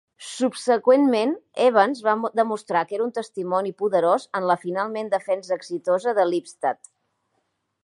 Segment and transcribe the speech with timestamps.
[0.27, 1.33] Subseqüentment,
[1.65, 6.93] Evans va demostrar que era un testimoni poderós en la finalment defensa exitosa de Lipstadt.